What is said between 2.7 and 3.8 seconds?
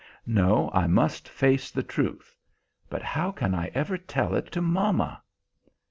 But how can I